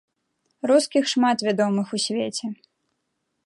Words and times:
Рускіх 0.71 1.03
шмат 1.13 1.37
вядомых 1.49 1.95
у 1.99 2.03
свеце. 2.07 2.47